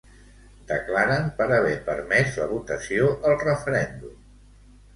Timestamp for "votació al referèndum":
2.55-4.21